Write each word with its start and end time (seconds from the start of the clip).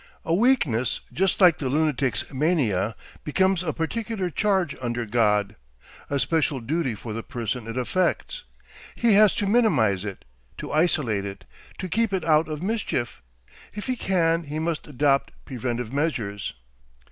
A 0.25 0.33
"weakness," 0.33 1.01
just 1.13 1.39
like 1.39 1.59
the 1.59 1.69
lunatic's 1.69 2.33
mania, 2.33 2.95
becomes 3.23 3.61
a 3.61 3.71
particular 3.71 4.31
charge 4.31 4.75
under 4.81 5.05
God, 5.05 5.55
a 6.09 6.17
special 6.17 6.59
duty 6.59 6.95
for 6.95 7.13
the 7.13 7.21
person 7.21 7.67
it 7.67 7.77
affects. 7.77 8.43
He 8.95 9.13
has 9.13 9.35
to 9.35 9.45
minimise 9.45 10.03
it, 10.03 10.25
to 10.57 10.71
isolate 10.71 11.25
it, 11.25 11.45
to 11.77 11.87
keep 11.87 12.13
it 12.13 12.25
out 12.25 12.47
of 12.47 12.63
mischief. 12.63 13.21
If 13.75 13.85
he 13.85 13.95
can 13.95 14.45
he 14.45 14.57
must 14.57 14.87
adopt 14.87 15.33
preventive 15.45 15.93
measures. 15.93 16.55